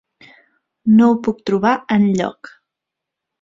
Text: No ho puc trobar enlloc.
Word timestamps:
No 1.01 1.09
ho 1.09 1.17
puc 1.27 1.43
trobar 1.51 1.75
enlloc. 1.97 2.51